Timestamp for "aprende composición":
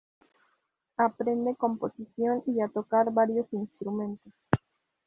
0.97-2.41